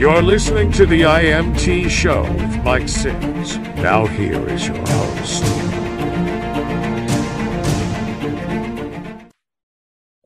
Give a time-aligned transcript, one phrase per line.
[0.00, 3.58] You're listening to the IMT Show with Mike Sims.
[3.82, 5.44] Now, here is your host.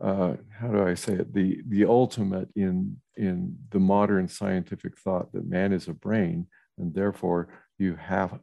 [0.01, 1.35] Uh, how do I say it?
[1.35, 6.47] The the ultimate in in the modern scientific thought that man is a brain,
[6.79, 8.39] and therefore you have,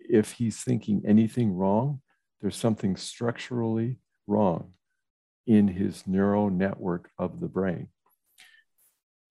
[0.00, 2.02] if he's thinking anything wrong,
[2.42, 3.96] there's something structurally
[4.26, 4.74] wrong
[5.46, 7.88] in his neural network of the brain.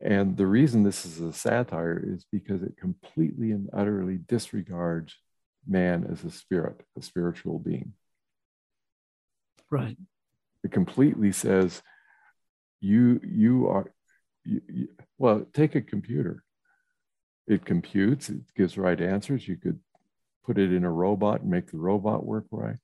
[0.02, 5.16] And the reason this is a satire is because it completely and utterly disregards
[5.68, 7.94] man as a spirit, a spiritual being.
[9.70, 9.98] Right.
[10.64, 11.82] It completely says,
[12.80, 13.94] you, you are,
[14.46, 16.44] you, you, well, take a computer.
[17.48, 19.48] It computes, it gives right answers.
[19.48, 19.80] You could
[20.46, 22.78] put it in a robot and make the robot work right.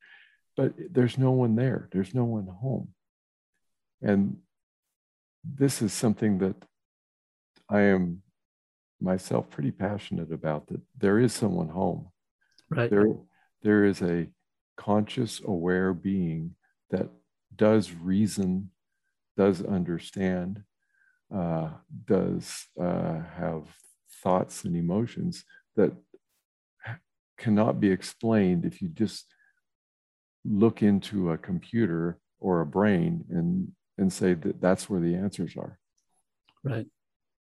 [0.57, 2.89] But there's no one there, there's no one home.
[4.01, 4.37] And
[5.43, 6.55] this is something that
[7.69, 8.21] I am
[9.01, 12.09] myself pretty passionate about that there is someone home.
[12.69, 12.89] Right.
[12.89, 13.07] There,
[13.61, 14.27] there is a
[14.77, 16.55] conscious, aware being
[16.91, 17.09] that
[17.55, 18.71] does reason,
[19.37, 20.63] does understand,
[21.33, 21.69] uh,
[22.05, 23.63] does uh, have
[24.23, 25.43] thoughts and emotions
[25.75, 25.91] that
[27.37, 29.25] cannot be explained if you just
[30.45, 35.55] look into a computer or a brain and and say that that's where the answers
[35.57, 35.79] are.
[36.63, 36.85] Right.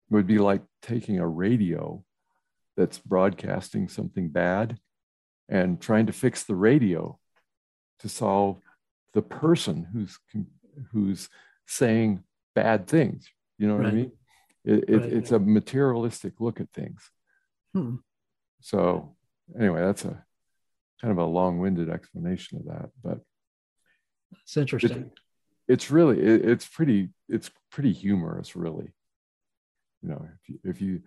[0.09, 2.03] Would be like taking a radio
[2.77, 4.77] that's broadcasting something bad
[5.49, 7.17] and trying to fix the radio
[7.99, 8.59] to solve
[9.13, 10.19] the person who's
[10.91, 11.29] who's
[11.65, 13.27] saying bad things.
[13.57, 13.93] You know what right.
[13.93, 14.11] I mean?
[14.63, 15.13] It, it, right.
[15.13, 17.09] It's a materialistic look at things.
[17.73, 17.95] Hmm.
[18.61, 19.15] So
[19.59, 20.23] anyway, that's a
[21.01, 23.19] kind of a long-winded explanation of that, but
[24.41, 25.03] it's interesting.
[25.03, 25.11] It,
[25.67, 28.91] it's really it's pretty it's pretty humorous, really
[30.63, 31.01] if you,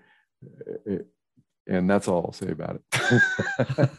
[0.86, 1.06] it,
[1.68, 3.90] and that's all I'll say about it.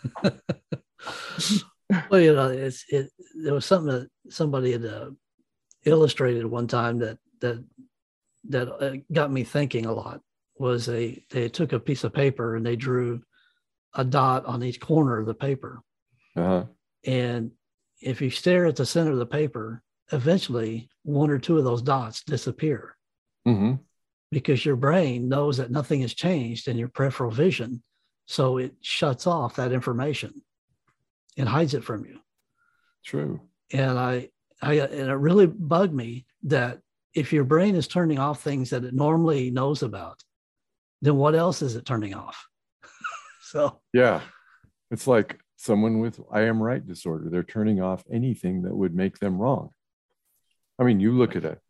[2.09, 3.12] well, you know, it's it.
[3.44, 5.12] There was something that somebody had uh,
[5.86, 7.63] illustrated one time that that
[8.50, 10.22] that uh, got me thinking a lot.
[10.58, 13.22] Was they they took a piece of paper and they drew
[13.94, 15.81] a dot on each corner of the paper,
[16.36, 16.66] uh-huh.
[17.06, 17.52] and
[18.02, 19.81] if you stare at the center of the paper,
[20.12, 22.96] eventually one or two of those dots disappear.
[23.47, 23.75] Mm-hmm
[24.31, 27.81] because your brain knows that nothing has changed in your peripheral vision.
[28.25, 30.41] So it shuts off that information
[31.38, 32.19] and hides it from you.
[33.03, 33.41] True.
[33.72, 34.29] And I,
[34.62, 36.79] I, and it really bugged me that
[37.13, 40.22] if your brain is turning off things that it normally knows about,
[41.01, 42.47] then what else is it turning off?
[43.41, 44.22] so, yeah,
[44.91, 47.29] it's like someone with I am right disorder.
[47.29, 49.69] They're turning off anything that would make them wrong.
[50.78, 51.62] I mean, you look at it,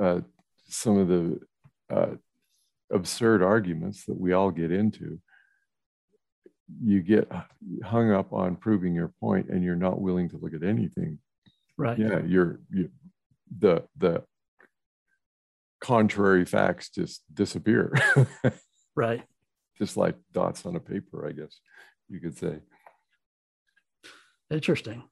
[0.00, 0.20] uh,
[0.68, 1.40] some of the
[1.90, 2.14] uh,
[2.92, 5.20] absurd arguments that we all get into,
[6.82, 7.30] you get
[7.84, 11.18] hung up on proving your point and you're not willing to look at anything.
[11.76, 11.98] Right.
[11.98, 12.90] Yeah, you're you,
[13.58, 14.24] the the
[15.80, 17.92] contrary facts just disappear.
[18.96, 19.22] right.
[19.78, 21.60] Just like dots on a paper, I guess
[22.08, 22.58] you could say.
[24.50, 25.02] Interesting.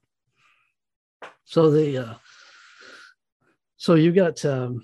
[1.45, 2.13] So the uh,
[3.77, 4.83] so you got um,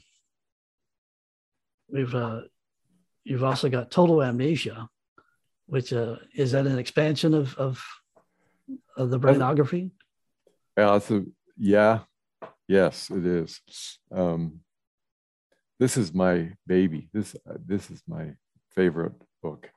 [1.92, 2.42] we've uh,
[3.24, 4.88] you've also got total amnesia,
[5.66, 7.84] which uh, is that an expansion of of,
[8.98, 9.92] of the brainography?
[10.78, 11.22] Yeah, a,
[11.58, 12.00] yeah,
[12.68, 13.60] yes, it is.
[14.12, 14.62] Um,
[15.80, 17.10] this is my baby.
[17.14, 18.34] This uh, this is my
[18.76, 19.14] favorite
[19.44, 19.70] book.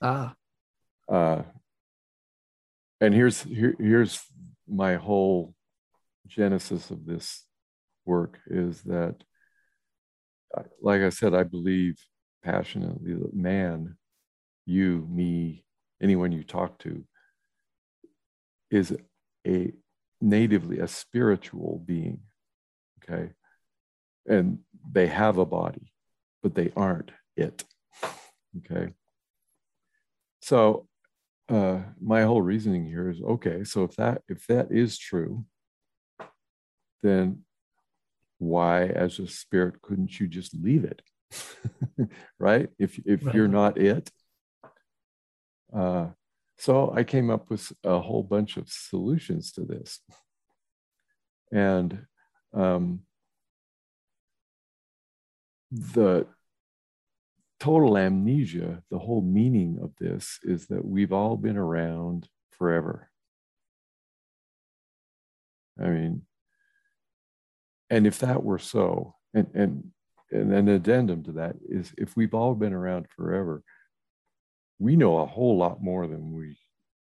[0.00, 0.34] Ah.
[1.08, 1.42] Uh,
[3.00, 4.20] and here's here, here's
[4.68, 5.54] my whole
[6.26, 7.44] genesis of this
[8.04, 9.16] work is that
[10.80, 11.96] like I said, I believe
[12.42, 13.96] passionately that man,
[14.64, 15.64] you, me,
[16.02, 17.04] anyone you talk to,
[18.70, 18.96] is
[19.46, 19.72] a
[20.20, 22.20] natively a spiritual being.
[23.02, 23.30] Okay.
[24.26, 24.60] And
[24.90, 25.92] they have a body,
[26.42, 27.64] but they aren't it.
[28.58, 28.92] Okay.
[30.40, 30.88] So
[31.48, 33.64] uh, my whole reasoning here is okay.
[33.64, 35.44] So if that if that is true,
[37.02, 37.44] then
[38.38, 41.02] why as a spirit couldn't you just leave it?
[42.38, 42.68] Right?
[42.78, 43.34] If if right.
[43.34, 44.10] you're not it.
[45.74, 46.08] Uh,
[46.58, 50.00] so i came up with a whole bunch of solutions to this.
[51.50, 52.06] And
[52.52, 53.00] um,
[55.70, 56.26] the
[57.58, 63.10] total amnesia the whole meaning of this is that we've all been around forever.
[65.80, 66.22] I mean
[67.90, 69.90] and if that were so, and, and
[70.30, 73.62] and an addendum to that is if we've all been around forever,
[74.78, 76.58] we know a whole lot more than we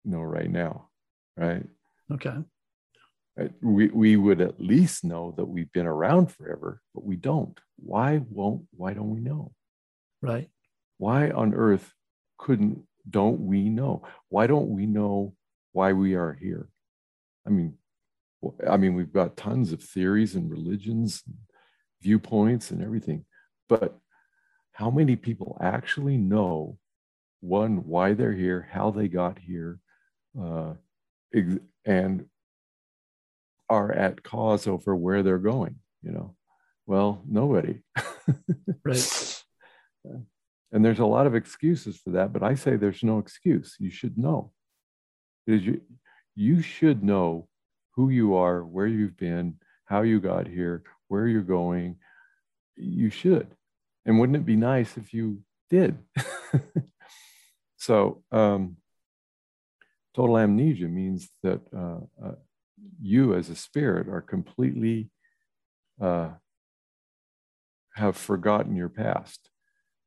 [0.05, 0.89] know right now,
[1.37, 1.63] right?
[2.11, 2.35] Okay.
[3.39, 7.59] Uh, we, we would at least know that we've been around forever, but we don't.
[7.77, 9.53] Why won't, why don't we know?
[10.21, 10.49] Right.
[10.97, 11.91] Why on earth
[12.37, 14.03] couldn't, don't we know?
[14.29, 15.33] Why don't we know
[15.71, 16.69] why we are here?
[17.47, 17.75] I mean,
[18.69, 21.35] I mean, we've got tons of theories and religions, and
[22.01, 23.25] viewpoints, and everything.
[23.69, 23.97] But
[24.73, 26.77] how many people actually know
[27.41, 29.79] one, why they're here, how they got here,
[30.39, 30.73] uh,
[31.85, 32.25] and
[33.69, 35.75] are at cause over where they're going?
[36.01, 36.35] You know,
[36.85, 37.81] well, nobody.
[38.85, 39.43] right.
[40.71, 43.75] And there's a lot of excuses for that, but I say there's no excuse.
[43.79, 44.51] You should know.
[45.45, 45.81] You,
[46.35, 47.47] you should know
[47.95, 49.55] who you are, where you've been,
[49.85, 51.97] how you got here, where you're going.
[52.75, 53.47] You should.
[54.05, 55.97] And wouldn't it be nice if you did?
[57.77, 58.77] so, um,
[60.15, 62.35] total amnesia means that uh, uh,
[63.01, 65.09] you as a spirit are completely
[66.01, 66.29] uh,
[67.95, 69.49] have forgotten your past.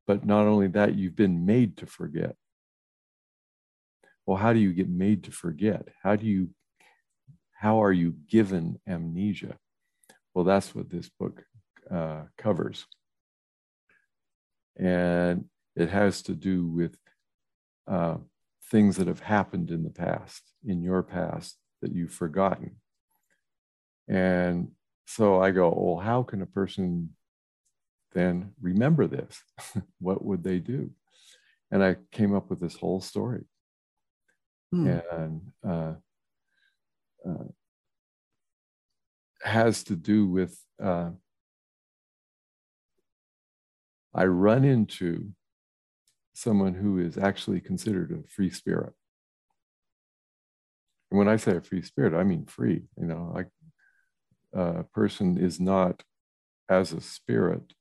[0.07, 2.37] But not only that, you've been made to forget.
[4.25, 5.89] Well, how do you get made to forget?
[6.03, 6.51] How do you
[7.59, 9.57] how are you given amnesia?
[10.35, 11.43] Well, that's what this book
[11.91, 12.87] uh, covers.
[14.79, 16.97] And it has to do with
[17.89, 18.17] uh,
[18.71, 22.77] things that have happened in the past, in your past, that you've forgotten.
[24.09, 24.73] And
[25.07, 27.11] so I go, well, how can a person
[28.13, 29.43] then remember this?
[30.01, 30.91] what would they do?
[31.71, 33.45] And I came up with this whole story.
[34.73, 34.99] Hmm.
[35.11, 35.95] And uh, uh,
[39.47, 41.11] has to do with uh,
[44.15, 45.31] I run into
[46.33, 48.93] someone who is actually considered a free spirit.
[51.11, 52.83] And when I say a free spirit, I mean free.
[52.99, 53.49] You know, like
[54.53, 56.03] a person is not,
[56.69, 57.75] as a spirit,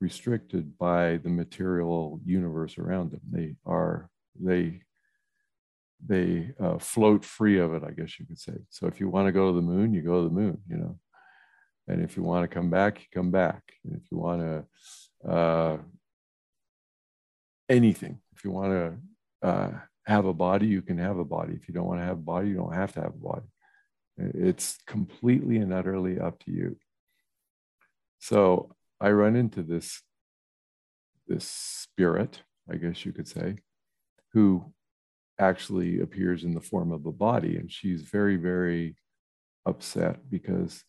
[0.00, 3.20] restricted by the material universe around them.
[3.30, 4.82] They are they
[6.04, 8.54] they uh, float free of it, I guess you could say.
[8.70, 10.76] So if you want to go to the moon, you go to the moon, you
[10.76, 10.98] know.
[11.88, 13.62] And if you want to come back, you come back.
[13.84, 15.78] And if you want to uh,
[17.68, 19.70] anything, if you want to uh,
[20.06, 21.54] have a body, you can have a body.
[21.54, 23.46] If you don't want to have a body, you don't have to have a body.
[24.18, 26.76] It's completely and utterly up to you.
[28.18, 30.02] So I run into this
[31.26, 33.56] this spirit, I guess you could say,
[34.32, 34.72] who
[35.42, 37.56] actually appears in the form of a body.
[37.56, 38.96] And she's very, very
[39.66, 40.84] upset because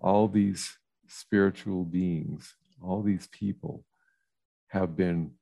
[0.00, 0.76] all these
[1.08, 3.84] spiritual beings, all these people
[4.68, 5.32] have been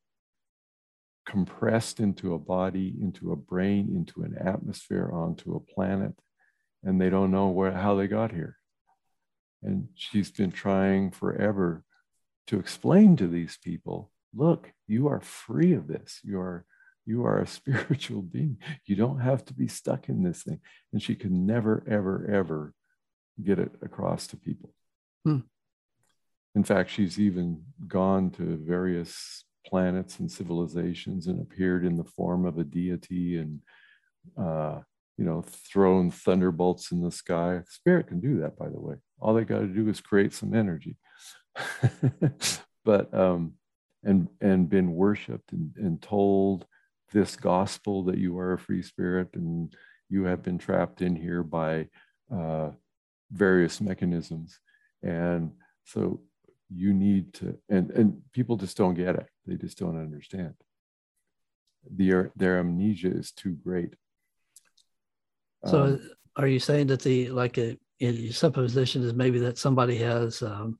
[1.25, 6.13] compressed into a body, into a brain, into an atmosphere, onto a planet,
[6.83, 8.57] and they don't know where, how they got here.
[9.63, 11.85] And she's been trying forever
[12.49, 16.21] to explain to these people look, you are free of this.
[16.25, 16.65] You are
[17.05, 18.59] you are a spiritual being.
[18.87, 20.61] You don't have to be stuck in this thing.
[20.93, 22.75] And she could never, ever, ever
[23.43, 24.73] get it across to people.
[25.25, 25.39] Hmm.
[26.55, 32.45] In fact, she's even gone to various planets and civilizations and appeared in the form
[32.45, 33.61] of a deity and,
[34.39, 34.81] uh,
[35.17, 37.63] you know, thrown thunderbolts in the sky.
[37.69, 38.97] Spirit can do that, by the way.
[39.19, 40.97] All they got to do is create some energy.
[42.85, 43.55] but, um,
[44.05, 46.67] and, and been worshiped and, and told
[47.13, 49.75] this gospel that you are a free spirit and
[50.09, 51.89] you have been trapped in here by
[52.35, 52.71] uh,
[53.31, 54.59] various mechanisms.
[55.03, 55.53] And
[55.85, 56.21] so
[56.75, 59.27] you need to, and, and people just don't get it.
[59.47, 60.55] They just don't understand.
[61.91, 63.95] Their, their amnesia is too great.
[65.67, 69.97] So um, are you saying that the, like a, in supposition is maybe that somebody
[69.99, 70.79] has, um,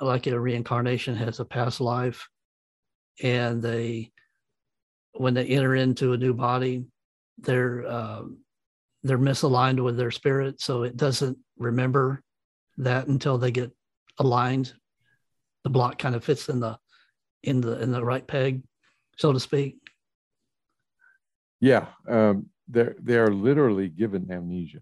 [0.00, 2.28] like a reincarnation has a past life
[3.22, 4.10] and they
[5.14, 6.84] when they enter into a new body,
[7.38, 8.22] they're uh,
[9.02, 12.22] they're misaligned with their spirit, so it doesn't remember
[12.78, 13.70] that until they get
[14.18, 14.72] aligned.
[15.64, 16.78] The block kind of fits in the
[17.42, 18.62] in the in the right peg,
[19.16, 19.76] so to speak.
[21.60, 24.80] Yeah, um, they're they are literally given amnesia.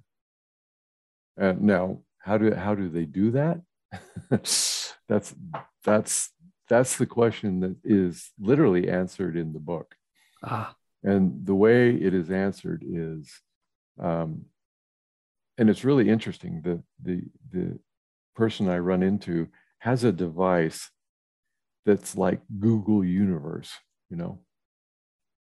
[1.40, 3.60] Uh, now, how do how do they do that?
[4.30, 6.30] that's that's
[6.68, 9.96] that's the question that is literally answered in the book.
[10.42, 10.74] Ah.
[11.02, 13.30] And the way it is answered is,
[13.98, 14.46] um,
[15.56, 16.62] and it's really interesting.
[16.62, 17.78] The the the
[18.34, 20.90] person I run into has a device
[21.86, 23.72] that's like Google Universe,
[24.10, 24.40] you know.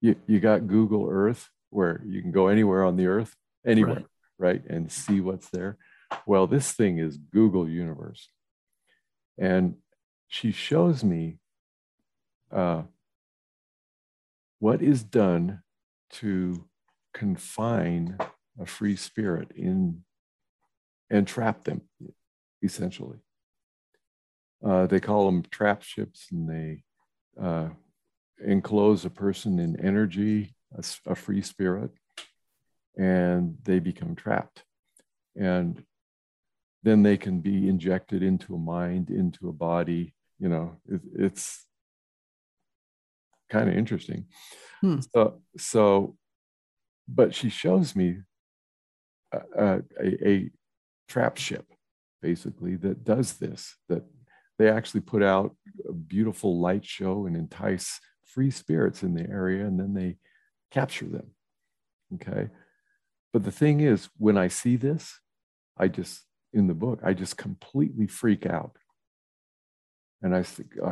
[0.00, 4.05] You, you got Google Earth where you can go anywhere on the earth, anywhere,
[4.38, 4.62] right.
[4.62, 4.62] right?
[4.69, 5.78] And see what's there.
[6.26, 8.28] Well, this thing is Google Universe.
[9.38, 9.76] And
[10.28, 11.38] she shows me
[12.52, 12.83] uh,
[14.58, 15.62] what is done
[16.10, 16.64] to
[17.12, 18.16] confine
[18.58, 20.02] a free spirit in
[21.10, 21.82] and trap them,
[22.62, 23.18] essentially.
[24.64, 26.82] Uh, they call them trap ships and they
[27.40, 27.68] uh,
[28.44, 31.90] enclose a person in energy, a, a, free spirit,
[32.96, 34.64] and they become trapped.
[35.36, 35.84] And
[36.82, 40.14] then they can be injected into a mind, into a body.
[40.38, 41.66] You know, it, it's
[43.50, 44.26] kind of interesting.
[44.81, 45.00] Hmm.
[45.15, 46.17] So, so,
[47.09, 48.19] but she shows me
[49.33, 49.83] a, a,
[50.29, 50.50] a
[51.09, 51.67] trap ship,
[52.23, 54.05] basically, that does this, that
[54.59, 55.55] they actually put out
[55.88, 60.17] a beautiful light show and entice free spirits in the area, and then they
[60.71, 61.31] capture them.
[62.15, 62.49] Okay.
[63.33, 65.21] But the thing is, when I see this,
[65.76, 66.23] I just,
[66.53, 68.76] in the book, I just completely freak out.
[70.23, 70.44] And I,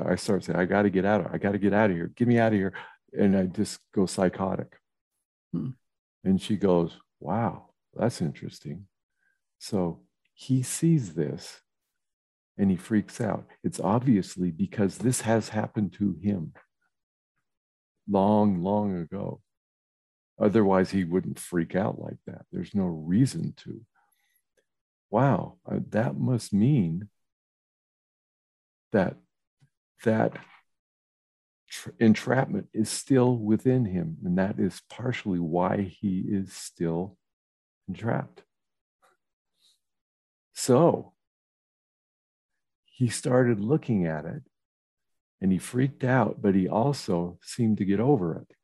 [0.05, 1.97] I start saying, I got to get out of I got to get out of
[1.97, 2.11] here.
[2.15, 2.75] Get me out of here.
[3.13, 4.77] And I just go psychotic.
[5.53, 5.71] Hmm.
[6.25, 8.87] And she goes, Wow, that's interesting.
[9.59, 10.01] So
[10.35, 11.61] he sees this
[12.59, 13.47] and he freaks out.
[13.63, 16.53] It's obviously because this has happened to him
[18.09, 19.41] long, long ago.
[20.39, 22.45] Otherwise, he wouldn't freak out like that.
[22.53, 23.81] There's no reason to.
[25.11, 27.09] Wow, uh, that must mean
[28.95, 29.17] that
[30.05, 30.39] that
[31.99, 37.19] entrapment is still within him, and that is partially why he is still
[37.89, 38.43] entrapped.
[40.53, 41.13] So
[42.85, 44.43] he started looking at it
[45.41, 48.57] and he freaked out, but he also seemed to get over it.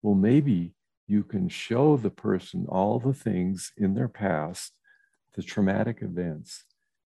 [0.00, 0.74] Well, maybe
[1.08, 4.72] you can show the person all the things in their past,
[5.34, 6.64] the traumatic events,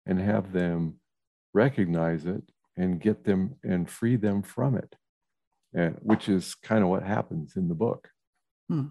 [0.06, 1.00] and have them
[1.56, 2.42] recognize it
[2.76, 4.94] and get them and free them from it,
[5.72, 8.08] and, which is kind of what happens in the book.
[8.68, 8.88] Hmm.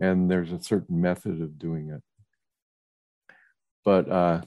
[0.00, 2.02] And there's a certain method of doing it.
[3.84, 4.40] But uh,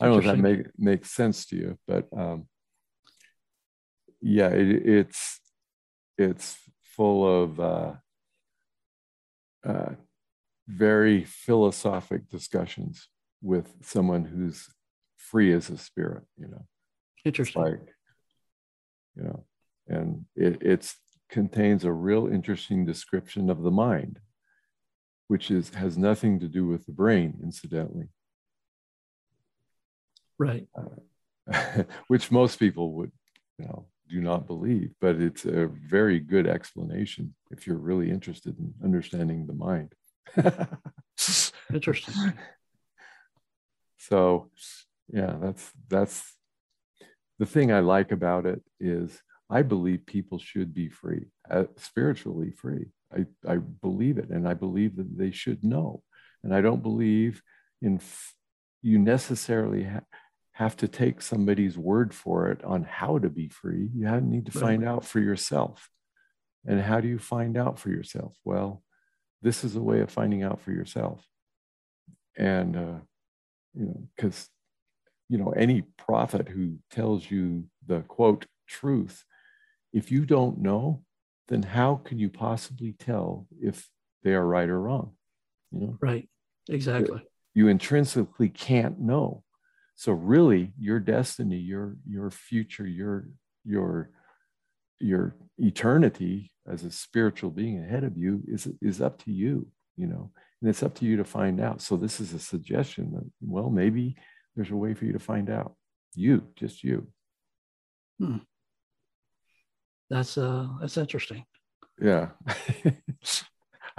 [0.00, 2.48] I don't know if that make, makes sense to you, but um,
[4.20, 5.40] yeah, it, it's
[6.16, 6.56] it's
[6.96, 7.92] full of uh,
[9.66, 9.92] uh,
[10.66, 13.08] very philosophic discussions
[13.42, 14.68] with someone who's
[15.30, 16.24] free as a spirit.
[16.38, 16.66] You know,
[17.24, 17.62] interesting.
[17.62, 17.80] Like,
[19.16, 19.44] you know,
[19.88, 20.96] and it it's
[21.30, 24.20] contains a real interesting description of the mind,
[25.28, 28.08] which is has nothing to do with the brain, incidentally
[30.38, 33.12] right uh, which most people would
[33.58, 38.58] you know do not believe but it's a very good explanation if you're really interested
[38.58, 39.94] in understanding the mind
[41.72, 42.14] interesting
[43.96, 44.50] so
[45.12, 46.36] yeah that's that's
[47.38, 49.20] the thing i like about it is
[49.50, 54.54] i believe people should be free uh, spiritually free I, I believe it and i
[54.54, 56.02] believe that they should know
[56.42, 57.42] and i don't believe
[57.82, 58.34] in f-
[58.82, 60.00] you necessarily ha-
[60.54, 63.90] have to take somebody's word for it on how to be free.
[63.92, 65.90] You need to find out for yourself.
[66.64, 68.36] And how do you find out for yourself?
[68.44, 68.82] Well,
[69.42, 71.26] this is a way of finding out for yourself.
[72.38, 72.98] And, uh,
[73.74, 74.48] you know, because,
[75.28, 79.24] you know, any prophet who tells you the quote truth,
[79.92, 81.02] if you don't know,
[81.48, 83.88] then how can you possibly tell if
[84.22, 85.12] they are right or wrong?
[85.70, 85.98] You know?
[86.00, 86.28] Right.
[86.68, 87.22] Exactly.
[87.54, 89.44] You intrinsically can't know
[89.94, 93.28] so really your destiny your your future your
[93.64, 94.10] your
[95.00, 99.66] your eternity as a spiritual being ahead of you is is up to you
[99.96, 103.12] you know and it's up to you to find out so this is a suggestion
[103.12, 104.16] that well maybe
[104.56, 105.74] there's a way for you to find out
[106.14, 107.06] you just you
[108.18, 108.38] hmm.
[110.10, 111.44] that's uh that's interesting
[112.00, 112.28] yeah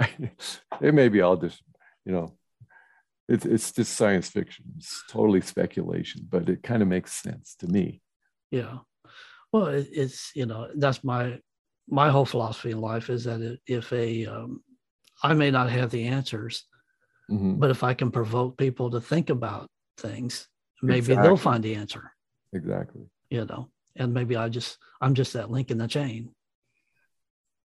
[0.80, 1.62] it may be all just
[2.04, 2.32] you know
[3.28, 4.64] it's it's just science fiction.
[4.76, 8.00] It's totally speculation, but it kind of makes sense to me.
[8.50, 8.78] Yeah.
[9.52, 11.38] Well, it, it's you know that's my
[11.88, 14.62] my whole philosophy in life is that if a um,
[15.22, 16.64] I may not have the answers,
[17.30, 17.54] mm-hmm.
[17.54, 20.48] but if I can provoke people to think about things,
[20.82, 21.22] maybe exactly.
[21.22, 22.12] they'll find the answer.
[22.52, 23.02] Exactly.
[23.30, 26.30] You know, and maybe I just I'm just that link in the chain.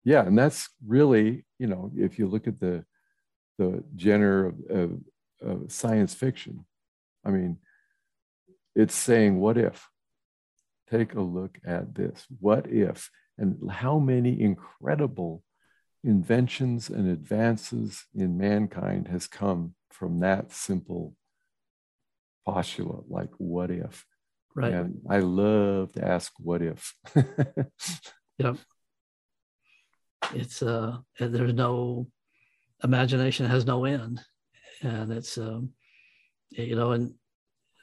[0.05, 2.85] Yeah, and that's really you know if you look at the
[3.59, 4.91] the genre of, of
[5.45, 6.65] uh, science fiction.
[7.25, 7.59] I mean,
[8.77, 9.89] it's saying, what if?
[10.91, 12.27] take a look at this.
[12.41, 13.11] What if?
[13.37, 15.43] And how many incredible
[16.05, 21.15] inventions and advances in mankind has come from that simple
[22.47, 24.05] postulate, like what if?
[24.55, 24.73] Right.
[24.73, 26.95] And I love to ask what if.
[28.39, 28.57] yep.
[30.35, 32.09] It's uh there's no
[32.83, 34.21] imagination has no end.
[34.83, 35.71] And it's um
[36.51, 37.15] you know, and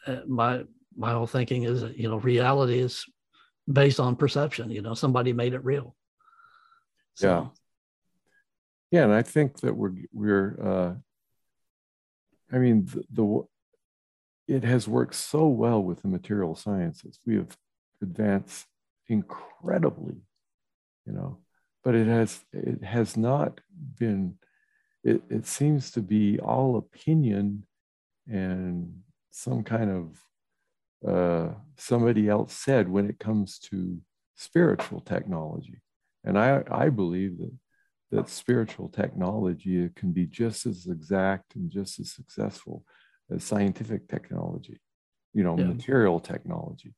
[0.07, 0.63] uh, my
[0.97, 3.05] my whole thinking is that, you know, reality is
[3.71, 4.69] based on perception.
[4.69, 5.95] You know, somebody made it real.
[7.15, 7.27] So.
[7.27, 7.47] Yeah.
[8.91, 10.57] Yeah, and I think that we're we're.
[10.61, 10.93] Uh,
[12.53, 13.43] I mean, the, the
[14.47, 17.19] it has worked so well with the material sciences.
[17.25, 17.57] We have
[18.01, 18.67] advanced
[19.07, 20.15] incredibly,
[21.05, 21.39] you know,
[21.83, 23.59] but it has it has not
[23.99, 24.35] been.
[25.03, 27.63] It, it seems to be all opinion
[28.27, 30.19] and some kind of
[31.07, 33.99] uh, somebody else said when it comes to
[34.35, 35.81] spiritual technology.
[36.23, 37.51] And I, I believe that,
[38.11, 42.83] that spiritual technology can be just as exact and just as successful
[43.39, 44.79] scientific technology,
[45.33, 45.65] you know, yeah.
[45.65, 46.93] material technology.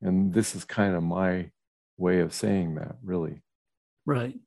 [0.00, 1.50] And this is kind of my
[1.96, 3.42] way of saying that, really.
[4.06, 4.38] Right.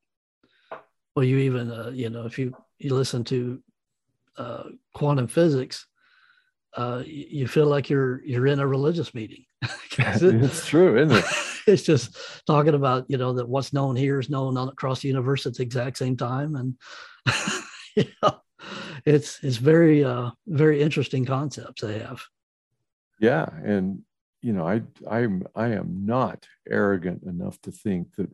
[1.14, 3.62] Well, you even, uh, you know, if you, you listen to
[4.36, 5.86] uh, quantum physics,
[6.76, 9.44] uh, you feel like you're you're in a religious meeting.
[9.98, 11.24] it, it's true, isn't it?
[11.66, 12.16] it's just
[12.46, 15.62] talking about you know that what's known here is known across the universe at the
[15.62, 16.74] exact same time, and
[17.96, 18.40] you know,
[19.06, 22.22] it's it's very uh, very interesting concepts they have.
[23.20, 24.02] Yeah, and
[24.42, 28.28] you know, I I'm I am not arrogant enough to think that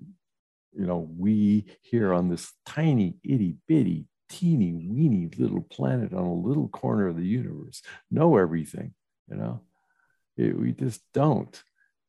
[0.73, 6.35] you know we here on this tiny itty bitty teeny weeny little planet on a
[6.35, 8.95] little corner of the universe know everything
[9.29, 9.61] you know
[10.39, 11.63] it, we just don't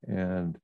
[0.07, 0.57] and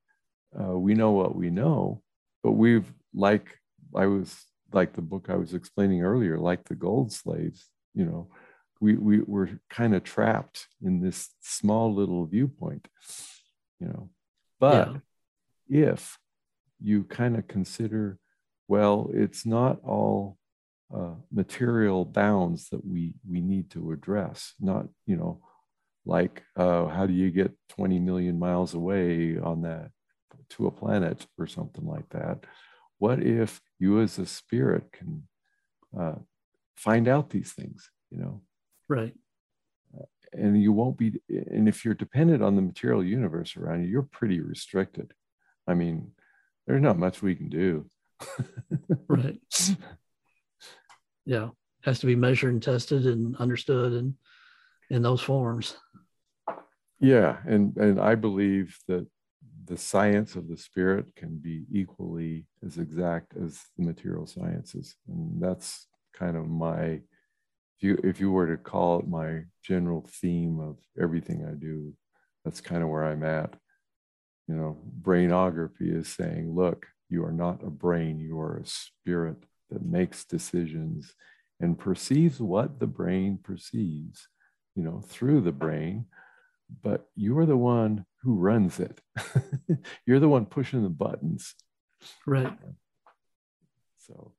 [0.57, 2.01] uh, we know what we know
[2.43, 3.59] but we've like
[3.93, 8.27] i was like the book i was explaining earlier like the gold slaves you know
[8.81, 12.87] we, we were kind of trapped in this small little viewpoint
[13.79, 14.09] you know
[14.59, 14.91] but
[15.67, 15.91] yeah.
[15.91, 16.17] if
[16.81, 18.17] you kind of consider
[18.67, 20.37] well it's not all
[20.95, 25.41] uh, material bounds that we we need to address not you know
[26.05, 29.91] like uh, how do you get 20 million miles away on that
[30.49, 32.39] to a planet or something like that
[32.97, 35.23] what if you as a spirit can
[35.99, 36.15] uh,
[36.79, 38.41] find out these things you know?
[38.87, 39.13] Right.
[40.33, 44.03] And you won't be and if you're dependent on the material universe around you you're
[44.03, 45.13] pretty restricted.
[45.67, 46.11] I mean
[46.67, 47.87] there's not much we can do.
[49.07, 49.39] Right.
[51.25, 51.49] Yeah.
[51.83, 54.13] Has to be measured and tested and understood and
[54.91, 55.77] in those forms.
[56.99, 57.37] Yeah.
[57.47, 59.07] And and i believe that
[59.65, 64.95] the science of the spirit can be equally as exact as the material sciences.
[65.07, 70.07] And that's kind of my if you if you were to call it my general
[70.21, 71.93] theme of everything i do
[72.43, 73.55] that's kind of where i'm at
[74.47, 79.37] you know brainography is saying look you are not a brain you are a spirit
[79.69, 81.13] that makes decisions
[81.59, 84.27] and perceives what the brain perceives,
[84.75, 86.05] you know, through the brain,
[86.81, 89.01] but you're the one who runs it.
[90.05, 91.55] you're the one pushing the buttons.
[92.25, 92.57] Right.
[93.97, 94.33] So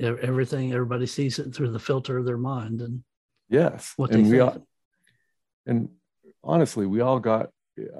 [0.00, 3.02] everything everybody sees it through the filter of their mind and
[3.48, 4.66] yes what and we all
[5.66, 5.88] and
[6.42, 7.50] honestly we all got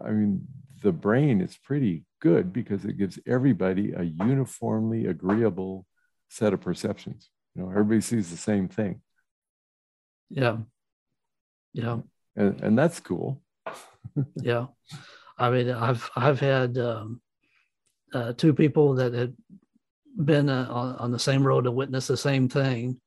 [0.05, 0.47] i mean
[0.85, 5.87] the brain is pretty good because it gives everybody a uniformly agreeable
[6.29, 7.31] set of perceptions.
[7.55, 9.01] You know, everybody sees the same thing.
[10.29, 10.59] Yeah.
[11.73, 12.01] Yeah.
[12.37, 13.41] And, and that's cool.
[14.37, 14.67] yeah.
[15.39, 17.21] I mean, I've, I've had um,
[18.13, 19.35] uh, two people that had
[20.17, 23.01] been uh, on, on the same road to witness the same thing,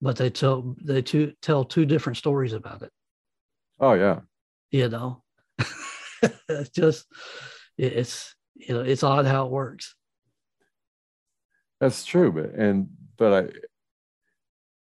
[0.00, 2.90] but they tell, they two, tell two different stories about it.
[3.80, 4.20] Oh yeah.
[4.70, 5.22] You know,
[6.48, 7.06] it's just,
[7.76, 9.94] it's, you know, it's odd how it works.
[11.82, 13.50] That's true, but and but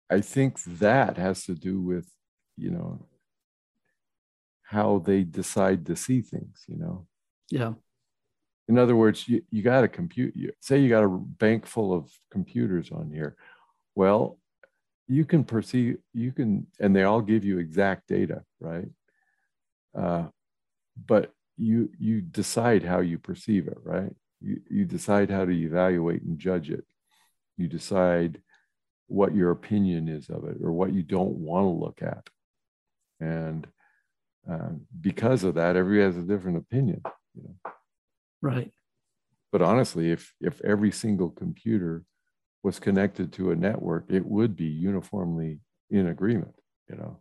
[0.10, 2.10] I I think that has to do with
[2.56, 3.06] you know
[4.63, 6.63] how they decide to see things.
[6.70, 7.08] You know.
[7.52, 7.74] Yeah.
[8.67, 10.36] In other words, you, you got a compute.
[10.36, 13.36] You, say you got a bank full of computers on here.
[13.93, 14.39] Well,
[15.08, 15.97] you can perceive.
[16.13, 18.88] You can, and they all give you exact data, right?
[19.95, 20.25] Uh,
[21.06, 24.12] but you you decide how you perceive it, right?
[24.41, 26.84] You, you decide how to evaluate and judge it.
[27.58, 28.41] You decide
[29.08, 32.28] what your opinion is of it or what you don't want to look at.
[33.19, 33.67] And
[34.49, 37.01] uh, because of that, everybody has a different opinion.
[37.36, 37.71] You know?
[38.45, 38.71] Right.
[39.51, 42.03] But honestly, if if every single computer
[42.62, 46.55] was connected to a network, it would be uniformly in agreement,
[46.89, 47.19] you know,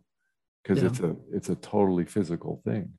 [0.61, 0.89] because Yeah.
[0.89, 2.93] it's a it's a totally physical thing.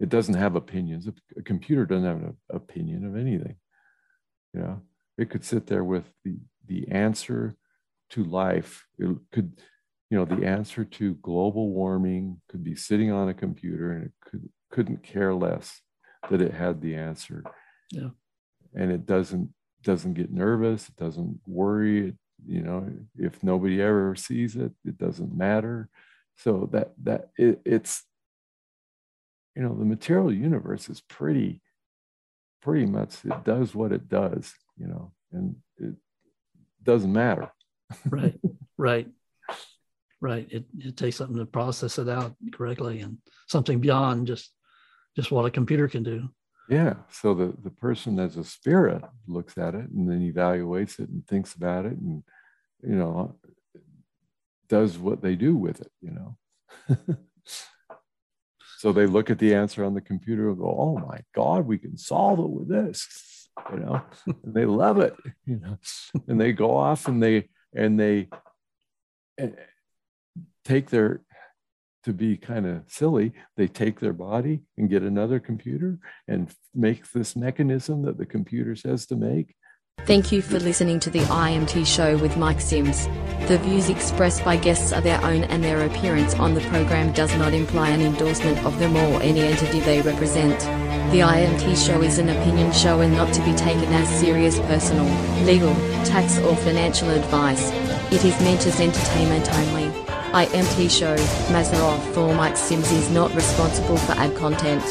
[0.00, 1.06] It doesn't have opinions.
[1.06, 3.56] A, a computer doesn't have an opinion of anything.
[4.52, 4.82] You know,
[5.16, 7.54] it could sit there with the the answer
[8.10, 8.84] to life.
[8.98, 9.62] It could,
[10.10, 14.12] you know, the answer to global warming could be sitting on a computer, and it
[14.20, 15.80] could couldn't care less
[16.30, 17.42] that it had the answer.
[17.92, 18.10] Yeah.
[18.74, 19.50] And it doesn't
[19.82, 20.88] doesn't get nervous.
[20.88, 22.08] It doesn't worry.
[22.08, 25.88] it, You know, if nobody ever sees it, it doesn't matter.
[26.36, 28.02] So that that it, it's
[29.54, 31.60] you know the material universe is pretty
[32.62, 35.94] pretty much it does what it does you know and it
[36.82, 37.50] doesn't matter
[38.08, 38.38] Right.
[38.78, 39.08] right.
[40.20, 40.46] Right.
[40.50, 44.50] It, it takes something to process it out correctly and something beyond just
[45.16, 46.28] just what a computer can do.
[46.68, 51.08] Yeah so the the person as a spirit looks at it and then evaluates it
[51.08, 52.22] and thinks about it and
[52.82, 53.36] you know
[54.68, 56.36] does what they do with it you know?
[58.78, 61.78] So they look at the answer on the computer and go oh my god we
[61.78, 64.02] can solve it with this you know?
[64.42, 65.14] And they love it
[65.46, 65.78] you know?
[66.26, 68.28] And they go off and they and they
[69.38, 69.50] eh,
[70.64, 71.22] take their
[72.04, 77.10] to be kind of silly they take their body and get another computer and make
[77.12, 79.54] this mechanism that the computer says to make
[80.04, 83.06] Thank you for listening to the IMT show with Mike Sims.
[83.46, 87.32] The views expressed by guests are their own and their appearance on the program does
[87.36, 90.58] not imply an endorsement of them or any entity they represent.
[91.12, 95.04] The IMT show is an opinion show and not to be taken as serious personal,
[95.44, 97.70] legal, tax or financial advice.
[98.10, 100.11] It is meant as entertainment only.
[100.32, 101.14] IMT show,
[101.52, 104.82] Mazarov for Mike Sims is not responsible for ad content.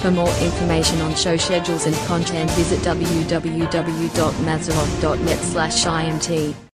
[0.00, 6.65] For more information on show schedules and content visit www.mazarov.net slash IMT.